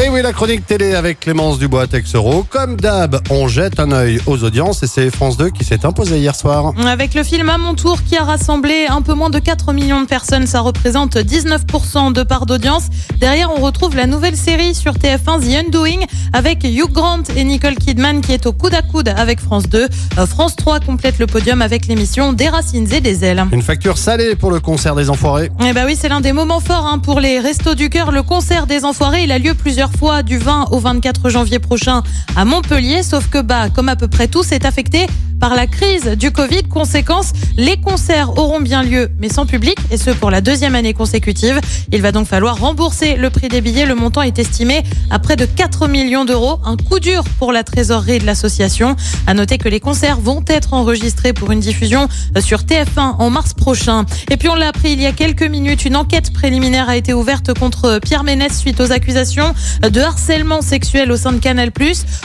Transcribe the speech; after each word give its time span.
Et 0.00 0.08
oui, 0.08 0.22
la 0.22 0.32
chronique 0.32 0.66
télé 0.66 0.94
avec 0.94 1.20
Clémence 1.20 1.58
Dubois 1.58 1.86
Texero. 1.86 2.44
Comme 2.48 2.76
d'hab, 2.76 3.20
on 3.30 3.46
jette 3.46 3.78
un 3.78 3.92
œil 3.92 4.20
aux 4.26 4.42
audiences 4.42 4.82
et 4.82 4.86
c'est 4.86 5.10
France 5.10 5.36
2 5.36 5.50
qui 5.50 5.64
s'est 5.64 5.84
imposé 5.84 6.18
hier 6.18 6.34
soir. 6.34 6.72
Avec 6.86 7.14
le 7.14 7.22
film 7.22 7.48
à 7.50 7.58
mon 7.58 7.74
tour 7.74 8.02
qui 8.02 8.16
a 8.16 8.24
rassemblé 8.24 8.86
un 8.88 9.02
peu 9.02 9.12
moins 9.12 9.28
de 9.28 9.38
4 9.38 9.72
millions 9.74 10.00
de 10.00 10.06
personnes, 10.06 10.46
ça 10.46 10.60
représente 10.60 11.16
19% 11.16 12.12
de 12.14 12.22
part 12.22 12.46
d'audience. 12.46 12.86
Derrière, 13.18 13.50
on 13.52 13.60
retrouve 13.60 13.94
la 13.94 14.06
nouvelle 14.06 14.36
série 14.36 14.74
sur 14.74 14.94
TF1 14.94 15.40
The 15.40 15.66
Undoing 15.66 16.06
avec 16.32 16.64
Hugh 16.64 16.90
Grant 16.90 17.22
et 17.36 17.44
Nicole 17.44 17.76
Kidman 17.76 18.22
qui 18.22 18.32
est 18.32 18.46
au 18.46 18.52
coude 18.52 18.74
à 18.74 18.82
coude 18.82 19.08
avec 19.08 19.40
France 19.40 19.68
2. 19.68 19.88
Euh, 20.18 20.26
France 20.26 20.56
3 20.56 20.80
complète 20.80 21.18
le 21.18 21.26
podium 21.26 21.60
avec 21.60 21.86
l'émission 21.86 22.32
Des 22.32 22.48
racines 22.48 22.90
et 22.92 23.00
des 23.02 23.24
ailes. 23.24 23.44
Une 23.52 23.62
facture 23.62 23.98
salée 23.98 24.36
pour 24.36 24.50
le 24.50 24.58
concert 24.58 24.94
des 24.94 25.10
Enfoirés. 25.10 25.52
Eh 25.64 25.72
bah 25.74 25.82
oui, 25.84 25.96
c'est 25.98 26.08
l'un 26.08 26.22
des 26.22 26.32
moments 26.32 26.60
forts 26.60 26.86
hein, 26.86 26.98
pour 26.98 27.20
les 27.20 27.38
Restos 27.38 27.74
du 27.74 27.90
Cœur. 27.90 28.10
Le 28.10 28.22
concert 28.22 28.66
des 28.66 28.84
Enfoirés, 28.84 29.24
il 29.24 29.32
a 29.32 29.38
lieu 29.38 29.54
plusieurs 29.54 29.81
fois 29.90 30.22
du 30.22 30.38
20 30.38 30.66
au 30.70 30.78
24 30.78 31.30
janvier 31.30 31.58
prochain 31.58 32.02
à 32.36 32.44
Montpellier. 32.44 33.02
Sauf 33.02 33.28
que, 33.28 33.40
bah, 33.40 33.70
comme 33.70 33.88
à 33.88 33.96
peu 33.96 34.06
près 34.06 34.28
tout, 34.28 34.42
c'est 34.42 34.64
affecté 34.64 35.06
par 35.42 35.56
la 35.56 35.66
crise 35.66 36.04
du 36.04 36.30
Covid. 36.30 36.62
Conséquence, 36.70 37.32
les 37.56 37.76
concerts 37.76 38.38
auront 38.38 38.60
bien 38.60 38.84
lieu, 38.84 39.10
mais 39.18 39.28
sans 39.28 39.44
public, 39.44 39.74
et 39.90 39.96
ce 39.96 40.10
pour 40.10 40.30
la 40.30 40.40
deuxième 40.40 40.76
année 40.76 40.94
consécutive. 40.94 41.60
Il 41.90 42.00
va 42.00 42.12
donc 42.12 42.28
falloir 42.28 42.60
rembourser 42.60 43.16
le 43.16 43.28
prix 43.28 43.48
des 43.48 43.60
billets. 43.60 43.84
Le 43.84 43.96
montant 43.96 44.22
est 44.22 44.38
estimé 44.38 44.84
à 45.10 45.18
près 45.18 45.34
de 45.34 45.44
4 45.44 45.88
millions 45.88 46.24
d'euros. 46.24 46.60
Un 46.64 46.76
coup 46.76 47.00
dur 47.00 47.24
pour 47.40 47.50
la 47.50 47.64
trésorerie 47.64 48.20
de 48.20 48.24
l'association. 48.24 48.94
À 49.26 49.34
noter 49.34 49.58
que 49.58 49.68
les 49.68 49.80
concerts 49.80 50.20
vont 50.20 50.44
être 50.46 50.74
enregistrés 50.74 51.32
pour 51.32 51.50
une 51.50 51.58
diffusion 51.58 52.06
sur 52.38 52.60
TF1 52.60 53.16
en 53.18 53.30
mars 53.30 53.52
prochain. 53.52 54.06
Et 54.30 54.36
puis 54.36 54.48
on 54.48 54.54
l'a 54.54 54.68
appris 54.68 54.92
il 54.92 55.00
y 55.00 55.06
a 55.06 55.12
quelques 55.12 55.42
minutes, 55.42 55.84
une 55.84 55.96
enquête 55.96 56.32
préliminaire 56.32 56.88
a 56.88 56.96
été 56.96 57.14
ouverte 57.14 57.52
contre 57.58 57.98
Pierre 58.00 58.22
Ménès 58.22 58.56
suite 58.56 58.80
aux 58.80 58.92
accusations 58.92 59.54
de 59.80 60.00
harcèlement 60.00 60.62
sexuel 60.62 61.10
au 61.12 61.16
sein 61.16 61.32
de 61.32 61.38
Canal+. 61.38 61.70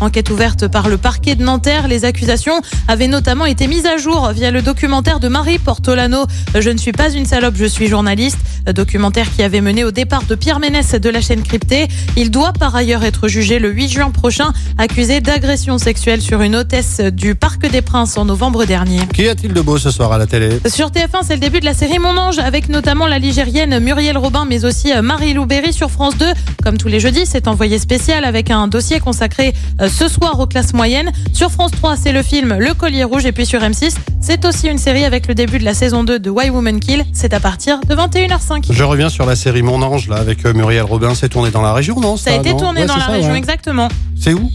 Enquête 0.00 0.30
ouverte 0.30 0.68
par 0.68 0.88
le 0.88 0.96
parquet 0.96 1.34
de 1.34 1.42
Nanterre. 1.42 1.88
Les 1.88 2.04
accusations 2.04 2.60
avaient 2.88 3.08
notamment 3.08 3.46
été 3.46 3.66
mises 3.66 3.86
à 3.86 3.96
jour 3.96 4.30
via 4.32 4.50
le 4.50 4.62
documentaire 4.62 5.20
de 5.20 5.28
Marie 5.28 5.58
Portolano. 5.58 6.26
Je 6.58 6.70
ne 6.70 6.78
suis 6.78 6.92
pas 6.92 7.10
une 7.10 7.26
salope, 7.26 7.54
je 7.56 7.64
suis 7.64 7.88
journaliste. 7.88 8.38
Documentaire 8.66 9.26
qui 9.34 9.42
avait 9.42 9.60
mené 9.60 9.84
au 9.84 9.90
départ 9.90 10.24
de 10.24 10.34
Pierre 10.34 10.60
Ménès 10.60 10.92
de 10.92 11.10
la 11.10 11.20
chaîne 11.20 11.42
cryptée. 11.42 11.88
Il 12.16 12.30
doit 12.30 12.52
par 12.52 12.74
ailleurs 12.76 13.04
être 13.04 13.28
jugé 13.28 13.58
le 13.58 13.70
8 13.70 13.88
juin 13.88 14.10
prochain, 14.10 14.52
accusé 14.78 15.20
d'agression 15.20 15.78
sexuelle 15.78 16.20
sur 16.20 16.42
une 16.42 16.56
hôtesse 16.56 17.00
du 17.00 17.34
Parc 17.34 17.68
des 17.70 17.82
Princes 17.82 18.16
en 18.16 18.24
novembre 18.24 18.64
dernier. 18.64 19.00
Qu'y 19.12 19.28
a-t-il 19.28 19.52
de 19.52 19.60
beau 19.60 19.78
ce 19.78 19.90
soir 19.90 20.12
à 20.12 20.18
la 20.18 20.26
télé? 20.26 20.60
Sur 20.66 20.90
TF1, 20.90 21.22
c'est 21.22 21.34
le 21.34 21.40
début 21.40 21.60
de 21.60 21.64
la 21.64 21.74
série 21.74 21.98
Mon 21.98 22.16
Ange, 22.16 22.38
avec 22.38 22.68
notamment 22.68 23.06
la 23.06 23.18
ligérienne 23.18 23.78
Muriel 23.78 24.18
Robin, 24.18 24.44
mais 24.48 24.64
aussi 24.64 24.92
euh, 24.92 25.02
Marie-Lou 25.02 25.46
Berry 25.46 25.72
sur 25.72 25.90
France 25.90 26.16
2. 26.18 26.26
Comme 26.62 26.78
tous 26.78 26.88
les 26.88 27.00
jeudis, 27.00 27.26
c'est 27.30 27.46
envoyé 27.46 27.78
spécial 27.78 28.24
avec 28.24 28.50
un 28.50 28.66
dossier 28.66 28.98
consacré 28.98 29.54
euh, 29.80 29.88
ce 29.88 30.08
soir 30.08 30.40
aux 30.40 30.46
classes 30.46 30.72
moyennes. 30.74 31.12
Sur 31.32 31.50
France 31.50 31.70
3, 31.70 31.96
c'est 31.96 32.12
le 32.12 32.22
film 32.22 32.56
Le 32.58 32.74
Collier 32.74 33.04
Rouge, 33.04 33.24
et 33.24 33.32
puis 33.32 33.46
sur 33.46 33.60
M6, 33.60 33.94
c'est 34.20 34.44
aussi 34.44 34.66
une 34.68 34.78
série 34.78 35.04
avec 35.04 35.28
le 35.28 35.34
début 35.34 35.58
de 35.60 35.64
la 35.64 35.74
saison 35.74 36.02
2 36.02 36.18
de 36.18 36.28
Why 36.30 36.50
Woman 36.50 36.80
Kill. 36.80 37.04
C'est 37.12 37.32
à 37.32 37.40
partir 37.40 37.80
de 37.88 37.94
21h05. 37.94 38.72
Je 38.72 38.82
reviens 38.84 39.08
sur 39.08 39.26
la 39.26 39.36
série 39.36 39.62
Mon 39.62 39.80
Ange 39.82 40.08
là 40.08 40.16
avec 40.16 40.44
euh, 40.44 40.52
Muriel 40.52 40.82
Robin. 40.82 41.14
C'est 41.14 41.28
tourné 41.28 41.50
dans 41.50 41.62
la 41.62 41.72
région, 41.72 42.00
non 42.00 42.16
Ça 42.16 42.32
a 42.32 42.34
été 42.36 42.50
non 42.52 42.58
tourné 42.58 42.80
Ouais, 42.80 42.86
dans 42.86 42.96
la 42.96 43.06
ça, 43.06 43.12
région, 43.12 43.30
ouais. 43.32 43.38
exactement. 43.38 43.88
C'est 44.20 44.34
où? 44.34 44.50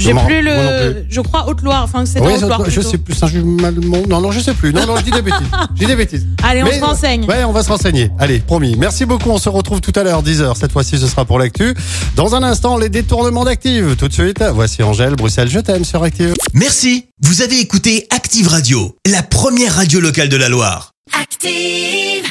J'ai 0.00 0.14
plus 0.14 0.42
le. 0.42 0.92
plus. 0.92 1.04
Je 1.08 1.20
crois 1.20 1.48
Haute-Loire. 1.48 1.82
Enfin, 1.84 2.04
c'est 2.06 2.20
Oui, 2.20 2.32
Haute-Loire. 2.34 2.62
je 2.68 2.80
sais 2.80 2.98
plus. 2.98 3.14
Saint-Germain- 3.14 3.72
Non, 4.08 4.20
non, 4.20 4.32
je 4.32 4.40
sais 4.40 4.54
plus. 4.54 4.72
Non, 4.72 4.86
non, 4.86 4.96
je 4.96 5.02
dis 5.04 5.10
des 5.10 5.22
bêtises. 5.22 5.46
Je 5.74 5.78
dis 5.80 5.86
des 5.86 5.96
bêtises. 5.96 6.26
Allez, 6.42 6.62
on 6.62 6.66
Mais- 6.66 6.78
se 6.78 6.84
renseigne. 6.84 7.24
Ouais, 7.26 7.44
on 7.44 7.52
va 7.52 7.62
se 7.62 7.68
renseigner. 7.68 8.10
Allez, 8.18 8.40
promis. 8.40 8.76
Merci 8.76 9.04
beaucoup. 9.04 9.30
On 9.30 9.38
se 9.38 9.48
retrouve 9.48 9.80
tout 9.80 9.92
à 9.96 10.02
l'heure, 10.02 10.22
10h. 10.22 10.56
Cette 10.56 10.72
fois-ci, 10.72 10.98
ce 10.98 11.06
sera 11.06 11.24
pour 11.24 11.38
l'actu. 11.38 11.74
Dans 12.16 12.34
un 12.34 12.42
instant, 12.42 12.76
les 12.78 12.88
détournements 12.88 13.44
d'Active. 13.44 13.96
Tout 13.96 14.08
de 14.08 14.12
suite, 14.12 14.42
voici 14.54 14.82
Angèle, 14.82 15.14
Bruxelles, 15.16 15.50
je 15.50 15.60
t'aime 15.60 15.84
sur 15.84 16.02
Active. 16.02 16.34
Merci, 16.54 17.06
vous 17.22 17.42
avez 17.42 17.58
écouté 17.60 18.06
Active 18.10 18.48
Radio, 18.48 18.96
la 19.06 19.22
première 19.22 19.74
radio 19.76 20.00
locale 20.00 20.28
de 20.28 20.36
la 20.36 20.48
Loire. 20.48 20.92
Active. 21.20 22.29